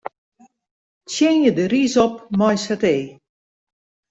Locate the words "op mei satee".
2.05-3.03